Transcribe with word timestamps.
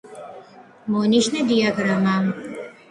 მონიშნე 0.95 1.45
დიაგრამა 1.53 2.19